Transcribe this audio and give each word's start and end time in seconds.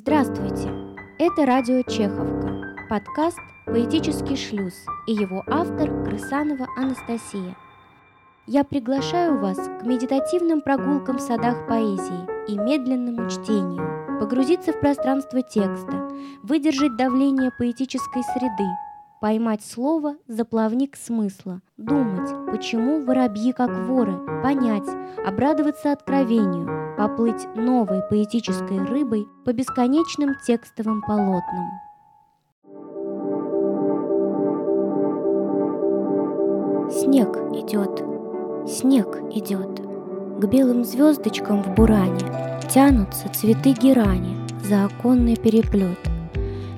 Здравствуйте! 0.00 0.70
Это 1.18 1.44
радио 1.44 1.82
Чеховка, 1.82 2.86
подкаст 2.88 3.40
«Поэтический 3.66 4.36
шлюз» 4.36 4.72
и 5.08 5.12
его 5.12 5.42
автор 5.48 5.90
Крысанова 6.04 6.68
Анастасия. 6.76 7.56
Я 8.46 8.62
приглашаю 8.62 9.40
вас 9.40 9.58
к 9.58 9.84
медитативным 9.84 10.60
прогулкам 10.60 11.16
в 11.16 11.20
садах 11.20 11.66
поэзии 11.66 12.46
и 12.46 12.56
медленному 12.56 13.28
чтению, 13.28 14.20
погрузиться 14.20 14.72
в 14.72 14.78
пространство 14.78 15.42
текста, 15.42 16.08
выдержать 16.44 16.96
давление 16.96 17.50
поэтической 17.58 18.22
среды, 18.22 18.70
поймать 19.20 19.64
слово 19.64 20.14
за 20.28 20.44
плавник 20.44 20.94
смысла, 20.94 21.60
думать, 21.76 22.30
почему 22.52 23.04
воробьи 23.04 23.52
как 23.52 23.76
воры, 23.88 24.16
понять, 24.44 24.88
обрадоваться 25.26 25.90
откровению– 25.90 26.86
поплыть 26.98 27.46
новой 27.54 28.02
поэтической 28.02 28.84
рыбой 28.84 29.28
по 29.44 29.52
бесконечным 29.52 30.34
текстовым 30.44 31.00
полотнам. 31.00 31.70
Снег 36.90 37.36
идет, 37.54 38.02
снег 38.68 39.06
идет. 39.30 39.80
К 40.40 40.44
белым 40.46 40.84
звездочкам 40.84 41.62
в 41.62 41.74
буране 41.74 42.20
Тянутся 42.68 43.28
цветы 43.28 43.72
герани 43.72 44.36
За 44.62 44.84
оконный 44.84 45.36
переплет. 45.36 45.98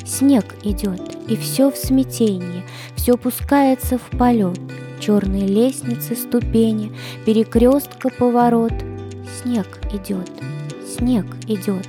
Снег 0.07 0.57
идет, 0.65 1.17
и 1.29 1.37
все 1.37 1.71
в 1.71 1.77
смятении, 1.77 2.65
Все 2.95 3.17
пускается 3.17 3.97
в 3.97 4.19
полет, 4.19 4.61
Черные 4.99 5.47
лестницы, 5.47 6.15
ступени, 6.15 6.93
Перекрестка, 7.25 8.11
поворот— 8.11 8.73
Снег 9.39 9.67
идет, 9.93 10.31
снег 10.87 11.25
идет, 11.47 11.87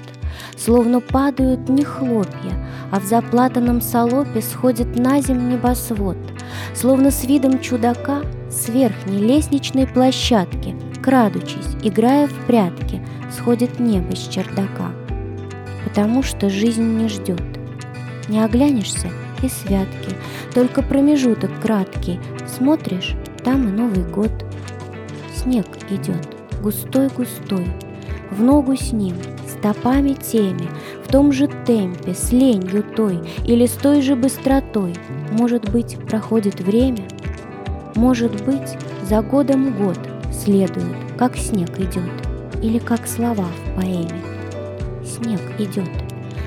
Словно 0.58 1.02
падают 1.02 1.70
не 1.70 1.84
хлопья, 1.84 2.54
А 2.92 3.00
в 3.00 3.06
заплатанном 3.06 3.82
солопе 3.82 4.42
Сходит 4.42 4.98
на 4.98 5.22
зем 5.22 5.50
небосвод, 5.50 6.18
Словно 6.74 7.12
с 7.12 7.24
видом 7.26 7.60
чудака 7.60 8.22
С 8.50 8.70
верхней 8.70 9.20
лестничной 9.20 9.88
площадки, 9.88 10.76
Крадучись, 11.02 11.76
играя 11.84 12.28
в 12.28 12.46
прятки, 12.46 13.02
Сходит 13.32 13.80
небо 13.80 14.16
с 14.16 14.28
чердака. 14.28 14.92
Потому 15.84 16.22
что 16.22 16.50
жизнь 16.50 16.84
не 16.84 17.08
ждет. 17.08 17.42
Не 18.28 18.44
оглянешься 18.44 19.10
и 19.42 19.50
святки, 19.50 20.16
Только 20.54 20.84
промежуток 20.84 21.60
краткий, 21.60 22.20
Смотришь, 22.48 23.16
там 23.44 23.68
и 23.68 23.72
Новый 23.72 24.04
год. 24.04 24.32
Снег 25.36 25.66
идет 25.90 26.41
густой-густой, 26.62 27.68
в 28.32 28.42
ногу 28.42 28.76
с 28.76 28.94
ним, 28.94 29.16
стопами 29.48 30.14
теми, 30.14 30.70
в 31.04 31.12
том 31.12 31.32
же 31.32 31.48
темпе, 31.66 32.14
с 32.14 32.32
ленью 32.32 32.84
той 32.96 33.20
или 33.46 33.66
с 33.66 33.74
той 33.74 34.02
же 34.02 34.16
быстротой. 34.16 34.96
Может 35.32 35.70
быть, 35.70 35.98
проходит 36.08 36.62
время? 36.62 37.04
Может 37.96 38.44
быть, 38.46 38.78
за 39.10 39.22
годом 39.22 39.78
год 39.78 40.00
следует, 40.32 40.96
как 41.18 41.36
снег 41.36 41.78
идет, 41.80 42.10
или 42.62 42.80
как 42.80 43.08
слова 43.08 43.46
в 43.46 43.76
поэме. 43.76 44.22
Снег 45.04 45.42
идет, 45.60 45.90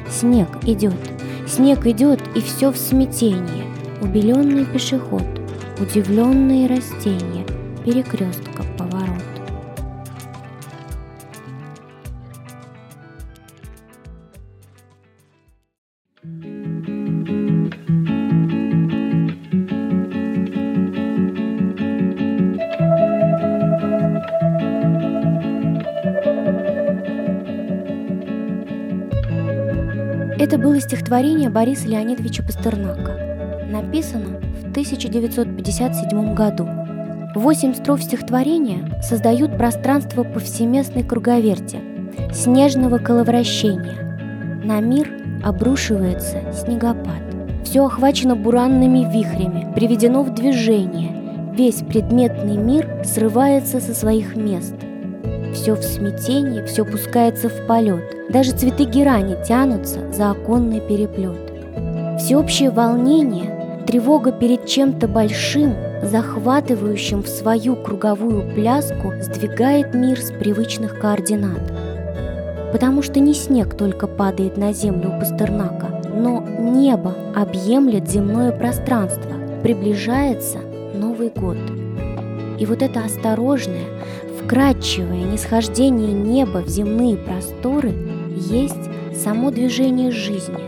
снег 0.09 0.49
идет, 0.63 0.99
снег 1.47 1.87
идет, 1.87 2.21
и 2.35 2.41
все 2.41 2.71
в 2.71 2.77
смятении. 2.77 3.65
Убеленный 4.01 4.65
пешеход, 4.65 5.23
удивленные 5.81 6.67
растения, 6.67 7.47
перекрестка 7.85 8.54
Это 30.45 30.59
было 30.59 30.79
стихотворение 30.79 31.49
Бориса 31.49 31.89
Леонидовича 31.89 32.43
Пастернака. 32.43 33.67
Написано 33.67 34.41
в 34.61 34.73
1957 34.73 36.35
году. 36.35 36.69
Восемь 37.35 37.73
строф 37.73 38.03
стихотворения 38.03 39.01
создают 39.01 39.57
пространство 39.57 40.23
повсеместной 40.23 41.03
круговерти, 41.03 41.79
снежного 42.31 42.99
коловращения. 42.99 44.63
На 44.63 44.81
мир 44.81 45.11
обрушивается 45.43 46.43
снегопад. 46.53 47.23
Все 47.65 47.87
охвачено 47.87 48.37
буранными 48.37 49.11
вихрями, 49.11 49.73
приведено 49.75 50.23
в 50.23 50.35
движение. 50.35 51.55
Весь 51.57 51.77
предметный 51.77 52.59
мир 52.59 53.03
срывается 53.03 53.81
со 53.81 53.95
своих 53.95 54.37
мест– 54.37 54.75
все 55.55 55.75
в 55.75 55.83
смятении, 55.83 56.63
все 56.67 56.85
пускается 56.85 57.49
в 57.49 57.67
полет. 57.67 58.14
Даже 58.35 58.51
цветы 58.51 58.83
герани 58.83 59.37
тянутся 59.47 60.13
за 60.13 60.33
оконный 60.33 60.81
переплет. 60.81 61.39
Всеобщее 62.19 62.71
волнение, 62.71 63.85
тревога 63.87 64.33
перед 64.33 64.67
чем-то 64.67 65.07
большим, 65.07 65.77
захватывающим 66.03 67.23
в 67.23 67.29
свою 67.29 67.77
круговую 67.77 68.53
пляску, 68.53 69.13
сдвигает 69.21 69.95
мир 69.95 70.21
с 70.21 70.33
привычных 70.33 70.99
координат. 70.99 71.61
Потому 72.73 73.03
что 73.03 73.21
не 73.21 73.35
снег 73.35 73.77
только 73.77 74.09
падает 74.09 74.57
на 74.57 74.73
землю 74.73 75.15
у 75.15 75.21
Пастернака, 75.21 76.03
но 76.13 76.41
небо 76.41 77.15
объемлет 77.37 78.11
земное 78.11 78.51
пространство, 78.51 79.31
приближается 79.63 80.59
Новый 80.93 81.29
год. 81.29 81.59
И 82.59 82.67
вот 82.67 82.83
это 82.83 83.05
осторожное, 83.05 83.85
вкрадчивое 84.43 85.23
нисхождение 85.23 86.13
неба 86.13 86.59
в 86.59 86.69
земные 86.69 87.17
просторы 87.17 87.95
есть 88.37 88.91
само 89.23 89.51
движение 89.51 90.11
жизни, 90.11 90.59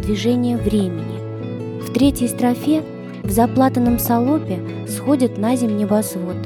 движение 0.00 0.56
времени. 0.56 1.82
В 1.82 1.92
третьей 1.92 2.28
строфе 2.28 2.82
в 3.22 3.30
заплатанном 3.30 3.98
салопе 3.98 4.60
сходит 4.88 5.38
на 5.38 5.56
земь 5.56 5.76
небосвод. 5.76 6.36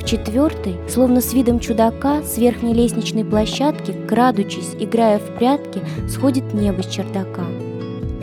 В 0.00 0.04
четвертой, 0.04 0.76
словно 0.88 1.20
с 1.20 1.32
видом 1.32 1.60
чудака, 1.60 2.22
с 2.22 2.38
верхней 2.38 2.74
лестничной 2.74 3.24
площадки, 3.24 3.94
крадучись, 4.08 4.74
играя 4.78 5.18
в 5.18 5.36
прятки, 5.36 5.80
сходит 6.08 6.52
небо 6.54 6.82
с 6.82 6.86
чердака. 6.86 7.44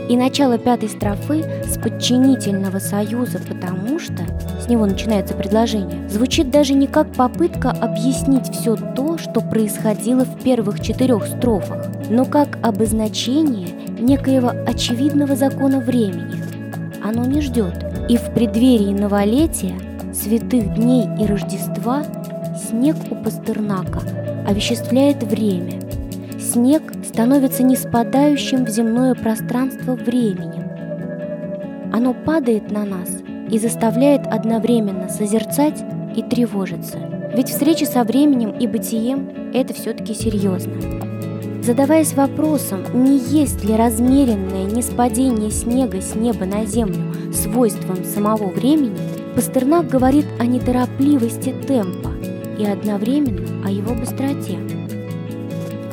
И 0.10 0.16
начало 0.16 0.58
пятой 0.58 0.88
строфы 0.88 1.44
с 1.66 1.78
подчинительного 1.78 2.80
союза 2.80 3.40
«потому 3.40 4.00
что» 4.00 4.24
с 4.62 4.70
него 4.70 4.86
начинается 4.86 5.34
предложение, 5.34 6.08
звучит 6.10 6.50
даже 6.50 6.74
не 6.74 6.88
как 6.88 7.12
попытка 7.14 7.72
объяснить 7.72 8.50
все 8.54 8.76
то, 8.76 9.18
что 9.18 9.42
происходило 9.42 10.24
в 10.24 10.42
первых 10.42 10.80
четырех 10.80 11.26
строфах, 11.26 11.88
но 12.10 12.24
как 12.24 12.58
обозначение 12.66 13.68
некоего 14.00 14.50
очевидного 14.50 15.36
закона 15.36 15.80
времени. 15.80 16.42
Оно 17.04 17.26
не 17.26 17.42
ждет, 17.42 17.76
и 18.08 18.16
в 18.18 18.34
преддверии 18.34 18.94
новолетия, 18.94 19.76
святых 20.14 20.76
дней 20.76 21.08
и 21.20 21.26
Рождества 21.26 22.04
снег 22.70 22.96
у 23.12 23.16
Пастернака 23.16 24.02
овеществляет 24.48 25.22
время– 25.24 25.82
снег 26.40 26.82
становится 27.18 27.64
не 27.64 27.76
спадающим 27.76 28.64
в 28.64 28.70
земное 28.70 29.16
пространство 29.16 29.96
временем. 29.96 30.70
Оно 31.92 32.14
падает 32.14 32.70
на 32.70 32.86
нас 32.86 33.10
и 33.50 33.58
заставляет 33.58 34.28
одновременно 34.28 35.10
созерцать 35.10 35.84
и 36.16 36.22
тревожиться. 36.22 37.00
Ведь 37.36 37.50
встреча 37.50 37.88
со 37.88 38.04
временем 38.04 38.52
и 38.52 38.68
бытием– 38.68 39.32
это 39.56 39.74
все-таки 39.74 40.14
серьезно. 40.14 40.74
Задаваясь 41.64 42.14
вопросом, 42.14 42.84
не 42.94 43.18
есть 43.18 43.66
ли 43.66 43.76
размеренное 43.76 44.66
неспадение 44.66 45.50
снега 45.50 46.00
с 46.02 46.14
неба 46.14 46.46
на 46.46 46.66
землю 46.66 47.02
свойством 47.34 48.06
самого 48.06 48.50
времени, 48.50 48.96
Пастернак 49.34 49.88
говорит 49.88 50.28
о 50.40 50.46
неторопливости 50.46 51.56
темпа 51.66 52.12
и 52.60 52.64
одновременно 52.64 53.66
о 53.66 53.72
его 53.72 53.96
быстроте. 53.96 54.60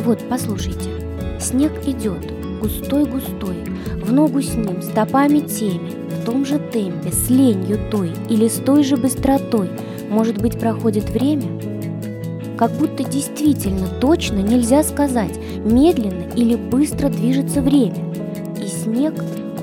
Вот, 0.04 0.18
послушайте. 0.28 1.03
Снег 1.44 1.72
идет, 1.86 2.32
густой-густой, 2.62 3.56
в 4.02 4.10
ногу 4.10 4.40
с 4.40 4.54
ним, 4.54 4.80
стопами 4.80 5.40
теми, 5.40 5.90
в 6.08 6.24
том 6.24 6.46
же 6.46 6.58
темпе, 6.58 7.12
с 7.12 7.28
ленью 7.28 7.78
той 7.90 8.12
или 8.30 8.48
с 8.48 8.54
той 8.54 8.82
же 8.82 8.96
быстротой, 8.96 9.68
может 10.08 10.40
быть, 10.40 10.58
проходит 10.58 11.10
время? 11.10 11.60
Как 12.56 12.70
будто 12.72 13.04
действительно 13.04 13.88
точно 14.00 14.38
нельзя 14.38 14.82
сказать, 14.82 15.38
медленно 15.62 16.24
или 16.34 16.56
быстро 16.56 17.10
движется 17.10 17.60
время. 17.60 18.14
И 18.58 18.66
снег 18.66 19.12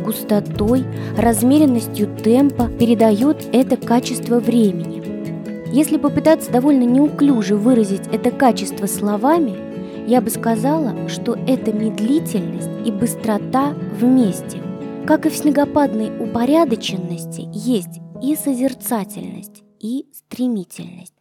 густотой, 0.06 0.86
размеренностью 1.18 2.08
темпа 2.24 2.68
передает 2.68 3.38
это 3.54 3.76
качество 3.76 4.40
времени. 4.40 5.02
Если 5.74 5.98
попытаться 5.98 6.52
довольно 6.52 6.84
неуклюже 6.84 7.56
выразить 7.56 8.04
это 8.12 8.30
качество 8.30 8.86
словами– 8.86 9.56
Я 10.08 10.20
бы 10.20 10.30
сказала, 10.30 11.08
что 11.08 11.36
это 11.36 11.72
медлительность 11.72 12.88
и 12.88 12.92
быстрота 12.92 13.74
вместе. 13.94 14.62
Как 15.06 15.26
и 15.26 15.30
в 15.30 15.36
снегопадной 15.36 16.10
упорядоченности 16.20 17.48
есть 17.54 18.02
и 18.22 18.36
созерцательность, 18.36 19.64
и 19.80 20.08
стремительность. 20.12 21.14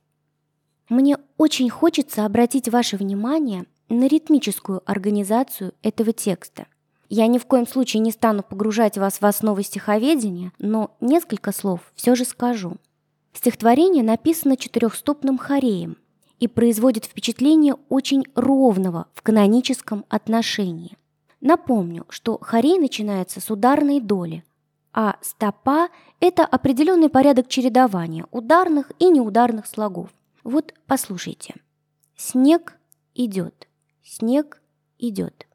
Мне 0.88 1.18
очень 1.36 1.68
хочется 1.68 2.24
обратить 2.24 2.68
ваше 2.68 2.96
внимание 2.96 3.66
на 3.88 4.08
ритмическую 4.08 4.82
организацию 4.86 5.74
этого 5.82 6.12
текста. 6.12 6.66
Я 7.08 7.26
ни 7.26 7.38
в 7.38 7.46
коем 7.46 7.66
случае 7.66 8.00
не 8.00 8.12
стану 8.12 8.42
погружать 8.42 8.96
вас 8.96 9.20
в 9.20 9.26
основы 9.26 9.62
стиховедения, 9.62 10.52
но 10.58 10.96
несколько 11.00 11.52
слов 11.52 11.92
все 11.94 12.14
же 12.14 12.24
скажу. 12.24 12.76
Стихотворение 13.34 14.02
написано 14.02 14.56
четырехстопным 14.56 15.38
хореем 15.38 15.96
и 16.40 16.48
производит 16.48 17.04
впечатление 17.04 17.76
очень 17.88 18.25
ровного 18.34 19.06
в 19.12 19.22
каноническом 19.22 20.04
отношении. 20.08 20.96
Напомню, 21.40 22.06
что 22.08 22.38
хорей 22.40 22.78
начинается 22.78 23.40
с 23.40 23.50
ударной 23.50 24.00
доли, 24.00 24.42
а 24.92 25.16
стопа– 25.20 25.88
это 26.20 26.44
определенный 26.44 27.08
порядок 27.08 27.48
чередования 27.48 28.26
ударных 28.32 28.90
и 28.98 29.08
неударных 29.08 29.66
слогов. 29.66 30.10
Вот 30.42 30.75
послушайте. 30.87 31.54
Снег 32.16 32.76
идет, 33.14 33.69
снег 34.02 34.60
идет. 34.98 35.46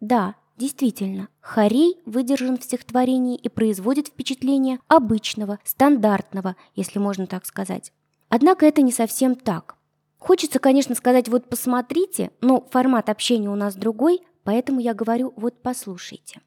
Да, 0.00 0.34
действительно, 0.56 1.28
хорей 1.40 1.98
выдержан 2.04 2.58
в 2.58 2.64
стихотворении 2.64 3.36
и 3.36 3.48
производит 3.48 4.08
впечатление 4.08 4.80
обычного, 4.88 5.58
стандартного, 5.64 6.56
если 6.74 6.98
можно 6.98 7.26
так 7.26 7.46
сказать. 7.46 7.92
Однако 8.28 8.66
это 8.66 8.82
не 8.82 8.92
совсем 8.92 9.34
так. 9.34 9.77
Хочется, 10.18 10.58
конечно, 10.58 10.94
сказать 10.94 11.28
«вот 11.28 11.48
посмотрите», 11.48 12.32
но 12.40 12.66
формат 12.70 13.08
общения 13.08 13.48
у 13.48 13.54
нас 13.54 13.76
другой, 13.76 14.22
поэтому 14.44 14.80
я 14.80 14.94
говорю 14.94 15.32
«вот 15.36 15.62
послушайте». 15.62 16.40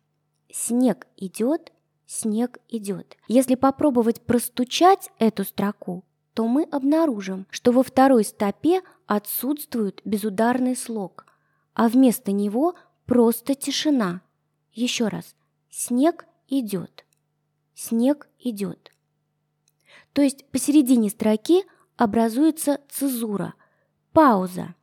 Снег 0.52 1.08
идет, 1.16 1.72
снег 2.06 2.58
идет. 2.68 3.18
Если 3.28 3.56
попробовать 3.56 4.22
простучать 4.22 5.10
эту 5.18 5.46
строку, 5.46 6.04
то 6.34 6.48
мы 6.48 6.64
обнаружим, 6.64 7.48
что 7.50 7.72
во 7.72 7.84
второй 7.84 8.24
стопе 8.26 8.82
отсутствует 9.06 10.02
безударный 10.06 10.76
слог, 10.76 11.26
а 11.74 11.88
вместо 11.88 12.32
него 12.32 12.76
просто 13.06 13.56
тишина. 13.56 14.22
Еще 14.74 15.08
раз. 15.08 15.36
Снег 15.70 16.26
идет. 16.48 17.06
Снег 17.74 18.30
идет. 18.40 18.92
То 20.14 20.22
есть 20.22 20.46
посередине 20.50 21.10
строки 21.10 21.64
образуется 21.98 22.82
цезура, 22.90 23.54
пауза. 24.14 24.76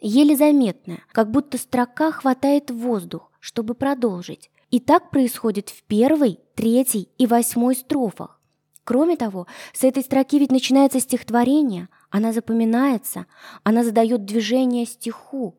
Еле 0.00 0.36
заметная, 0.36 1.00
как 1.12 1.30
будто 1.30 1.58
строка 1.58 2.12
хватает 2.12 2.70
воздух, 2.70 3.30
чтобы 3.40 3.74
продолжить. 3.74 4.50
И 4.70 4.80
так 4.80 5.10
происходит 5.10 5.70
в 5.70 5.82
первой, 5.84 6.38
третьей 6.54 7.08
и 7.16 7.26
восьмой 7.26 7.74
строфах. 7.74 8.40
Кроме 8.84 9.16
того, 9.16 9.46
с 9.72 9.84
этой 9.84 10.02
строки 10.02 10.38
ведь 10.38 10.52
начинается 10.52 11.00
стихотворение, 11.00 11.88
она 12.10 12.32
запоминается, 12.32 13.26
она 13.64 13.82
задает 13.82 14.24
движение 14.24 14.86
стиху. 14.86 15.56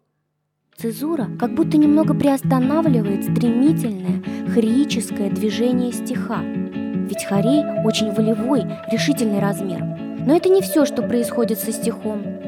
Цезура 0.78 1.30
как 1.40 1.54
будто 1.54 1.78
немного 1.78 2.14
приостанавливает 2.14 3.24
стремительное, 3.24 4.24
хореическое 4.54 5.30
движение 5.30 5.92
стиха. 5.92 6.42
Ведь 6.42 7.26
хорей 7.26 7.84
очень 7.84 8.14
волевой, 8.14 8.64
решительный 8.92 9.40
размер. 9.40 9.84
Но 10.26 10.36
это 10.36 10.50
не 10.50 10.62
все, 10.62 10.86
что 10.86 11.02
происходит 11.02 11.60
со 11.60 11.72
стихом. 11.72 12.39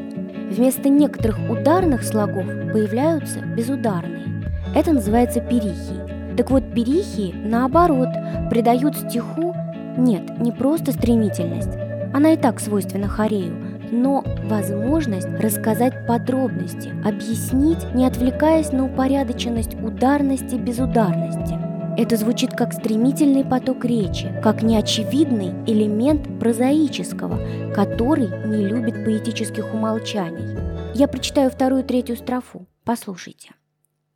Вместо 0.52 0.90
некоторых 0.90 1.40
ударных 1.50 2.04
слогов 2.04 2.46
появляются 2.46 3.40
безударные. 3.40 4.44
Это 4.76 4.92
называется 4.92 5.40
перихией. 5.40 6.36
Так 6.36 6.52
вот, 6.52 6.74
перихии, 6.74 7.34
наоборот, 7.34 8.10
придают 8.50 8.98
стиху, 8.98 9.56
нет, 9.98 10.40
не 10.40 10.52
просто 10.52 10.92
стремительность, 10.92 11.72
она 12.14 12.34
и 12.34 12.38
так 12.38 12.60
свойственна 12.60 13.08
хорею, 13.08 13.56
но 13.92 14.26
возможность 14.44 15.30
рассказать 15.40 16.06
подробности, 16.06 16.92
объяснить, 17.06 17.94
не 17.94 18.06
отвлекаясь 18.06 18.74
на 18.74 18.86
упорядоченность 18.86 19.76
ударности 19.76 20.56
безударности. 20.56 21.71
Это 21.98 22.16
звучит 22.16 22.52
как 22.52 22.74
стремительный 22.74 23.44
поток 23.44 23.84
речи, 23.84 24.32
как 24.42 24.64
неочевидный 24.64 25.50
элемент 25.68 26.40
прозаического, 26.40 27.38
который 27.74 28.28
не 28.48 28.66
любит 28.66 29.04
поэтических 29.04 29.74
умолчаний. 29.74 30.58
Я 30.96 31.10
прочитаю 31.10 31.52
вторую 31.52 31.84
и 31.84 31.86
третью 31.86 32.16
строфу. 32.16 32.66
Послушайте. 32.86 33.52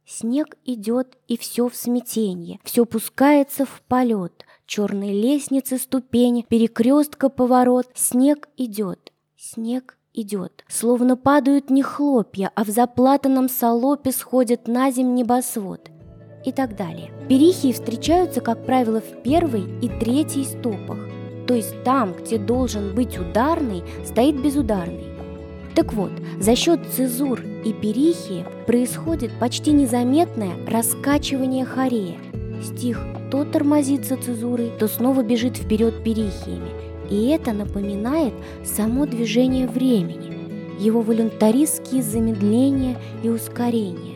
Снег 0.05 0.55
идет, 0.63 1.17
и 1.27 1.37
все 1.37 1.67
в 1.67 1.75
смятенье, 1.75 2.59
все 2.63 2.85
пускается 2.85 3.65
в 3.65 3.81
полет, 3.87 4.45
черные 4.65 5.11
лестницы, 5.11 5.77
ступени, 5.77 6.45
перекрестка, 6.47 7.27
поворот. 7.27 7.87
Снег 7.93 8.47
идет, 8.55 9.11
снег 9.35 9.97
идет, 10.13 10.63
словно 10.69 11.17
падают 11.17 11.69
не 11.69 11.83
хлопья, 11.83 12.51
а 12.55 12.63
в 12.63 12.69
заплатанном 12.69 13.49
солопе 13.49 14.11
сходит 14.11 14.67
на 14.67 14.91
зем 14.91 15.13
небосвод 15.13 15.89
и 16.45 16.51
так 16.51 16.75
далее. 16.75 17.11
Перихии 17.27 17.71
встречаются, 17.71 18.41
как 18.41 18.65
правило, 18.65 19.01
в 19.01 19.23
первой 19.23 19.63
и 19.81 19.89
третьей 19.89 20.45
стопах, 20.45 20.99
то 21.47 21.53
есть 21.53 21.83
там, 21.83 22.13
где 22.13 22.37
должен 22.37 22.95
быть 22.95 23.17
ударный, 23.17 23.83
стоит 24.05 24.41
безударный. 24.41 25.05
Так 25.75 25.93
вот, 25.93 26.11
за 26.39 26.55
счет 26.55 26.79
цезур 26.95 27.41
и 27.41 27.73
перихии 27.73 28.45
происходит 28.65 29.31
почти 29.39 29.71
незаметное 29.71 30.53
раскачивание 30.67 31.65
хорея. 31.65 32.17
Стих 32.63 32.99
то 33.29 33.43
тормозится 33.43 34.15
цезурой, 34.15 34.71
то 34.79 34.87
снова 34.87 35.21
бежит 35.21 35.57
вперед 35.57 36.03
перихиями. 36.03 36.69
И 37.09 37.27
это 37.27 37.51
напоминает 37.51 38.33
само 38.63 39.05
движение 39.05 39.67
времени, 39.67 40.79
его 40.79 41.01
волюнтаристские 41.01 42.01
замедления 42.01 42.97
и 43.21 43.29
ускорения. 43.29 44.14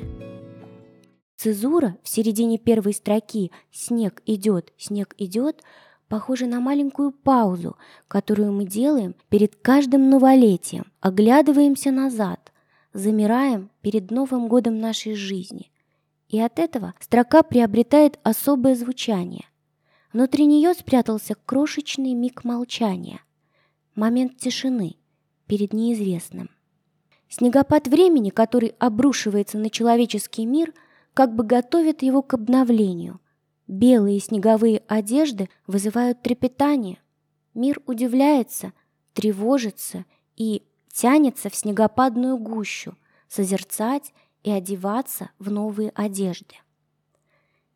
Цезура 1.39 1.95
в 2.03 2.09
середине 2.09 2.57
первой 2.57 2.93
строки 2.93 3.53
«Снег 3.71 4.21
идет, 4.25 4.73
снег 4.77 5.15
идет» 5.17 5.63
похоже 6.09 6.47
на 6.47 6.59
маленькую 6.59 7.13
паузу, 7.13 7.77
которую 8.09 8.51
мы 8.51 8.65
делаем 8.65 9.15
перед 9.29 9.55
каждым 9.55 10.09
новолетием, 10.09 10.91
оглядываемся 10.99 11.91
назад, 11.91 12.51
замираем 12.91 13.71
перед 13.79 14.11
Новым 14.11 14.49
годом 14.49 14.81
нашей 14.81 15.13
жизни. 15.13 15.71
И 16.27 16.41
от 16.41 16.59
этого 16.59 16.93
строка 16.99 17.41
приобретает 17.41 18.19
особое 18.23 18.75
звучание. 18.75 19.45
Внутри 20.11 20.45
нее 20.45 20.73
спрятался 20.73 21.35
крошечный 21.45 22.15
миг 22.15 22.43
молчания, 22.43 23.21
момент 23.95 24.35
тишины 24.35 24.97
перед 25.47 25.71
неизвестным. 25.71 26.49
Снегопад 27.29 27.87
времени, 27.87 28.29
который 28.29 28.75
обрушивается 28.77 29.57
на 29.57 29.69
человеческий 29.69 30.45
мир, 30.45 30.73
как 31.13 31.35
бы 31.35 31.43
готовит 31.43 32.01
его 32.01 32.21
к 32.21 32.33
обновлению– 32.33 33.19
Белые 33.69 34.19
снеговые 34.19 34.81
одежды 34.87 35.47
вызывают 35.67 36.23
трепетание. 36.23 36.97
Мир 37.53 37.79
удивляется, 37.85 38.73
тревожится 39.13 40.05
и 40.35 40.63
тянется 40.91 41.51
в 41.51 41.55
снегопадную 41.55 42.39
гущу, 42.39 42.95
созерцать 43.27 44.11
и 44.41 44.49
одеваться 44.49 45.29
в 45.37 45.51
новые 45.51 45.91
одежды. 45.91 46.55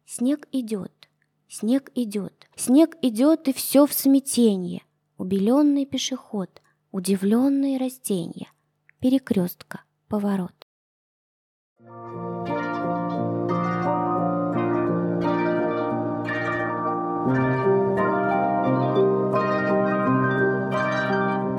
Снег 0.07 0.47
идет, 0.51 1.09
снег 1.47 1.91
идет, 1.93 2.49
снег 2.55 2.97
идет, 3.03 3.47
и 3.47 3.53
все 3.53 3.85
в 3.85 3.93
смятенье. 3.93 4.81
Убеленный 5.19 5.85
пешеход, 5.85 6.63
удивленные 6.91 7.77
растения, 7.77 8.51
перекрестка, 8.97 9.83
поворот. 10.07 10.62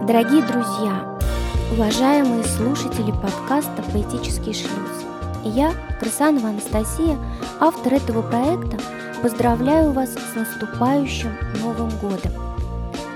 Дорогие 0.06 0.42
друзья, 0.42 1.18
уважаемые 1.72 2.44
слушатели 2.44 3.10
подкаста 3.10 3.82
«Поэтический 3.90 4.52
шлюз», 4.52 5.02
я, 5.44 5.72
Крысанова 5.98 6.50
Анастасия, 6.50 7.16
автор 7.58 7.94
этого 7.94 8.20
проекта, 8.20 8.76
поздравляю 9.22 9.92
вас 9.92 10.10
с 10.10 10.34
наступающим 10.36 11.30
Новым 11.62 11.88
годом. 12.00 12.32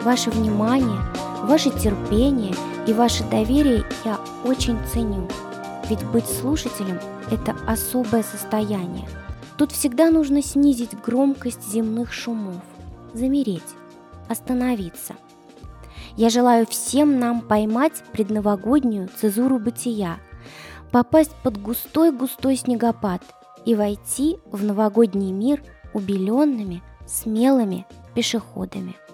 Ваше 0.02 0.30
внимание, 0.30 0.98
ваше 1.42 1.68
терпение 1.68 2.54
и 2.86 2.94
ваше 2.94 3.22
доверие 3.24 3.84
я 4.06 4.18
очень 4.46 4.78
ценю, 4.90 5.28
ведь 5.90 6.02
быть 6.06 6.26
слушателем– 6.26 6.98
это 7.30 7.54
особое 7.66 8.22
состояние. 8.22 9.06
Тут 9.58 9.72
всегда 9.72 10.08
нужно 10.08 10.42
снизить 10.42 10.98
громкость 11.04 11.70
земных 11.70 12.14
шумов, 12.14 12.62
замереть, 13.12 13.74
остановиться– 14.30 15.12
я 16.18 16.30
желаю 16.30 16.66
всем 16.66 17.20
нам 17.20 17.40
поймать 17.40 18.02
предновогоднюю 18.10 19.08
цезуру 19.20 19.60
бытия, 19.60 20.18
попасть 20.90 21.32
под 21.44 21.62
густой-густой 21.62 22.56
снегопад 22.56 23.22
и 23.64 23.76
войти 23.76 24.38
в 24.50 24.64
новогодний 24.64 25.30
мир 25.30 25.62
убеленными, 25.94 26.82
смелыми 27.06 27.86
пешеходами– 28.14 28.96